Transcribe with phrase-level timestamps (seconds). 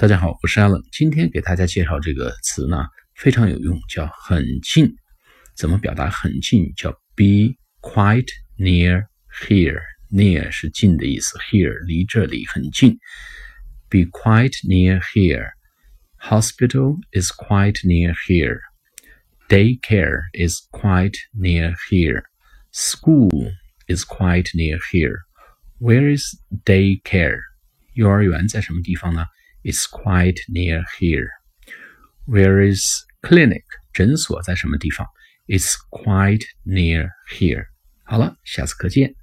[0.00, 0.82] 大家好，我是 Allen。
[0.92, 4.94] 今天给大家介绍这个词呢，非常有用，叫很近。
[5.56, 6.72] 怎么表达很近？
[6.76, 9.06] 叫 be quite near
[9.46, 12.98] here。near 是近的意思，here 离这里很近。
[13.88, 18.60] be quite near here。Hospital is quite near here.
[19.48, 22.24] Daycare is quite near here.
[22.72, 23.52] School
[23.86, 25.20] is quite near here.
[25.78, 27.38] Where is daycare?
[27.94, 29.24] 幼儿园在什么地方呢
[29.62, 31.28] ？is quite near here.
[32.26, 32.82] Where is
[33.22, 33.64] clinic?
[33.92, 35.06] 诊所在什么地方？
[35.46, 37.66] It's quite near here.
[38.04, 39.14] 好了，下次课见。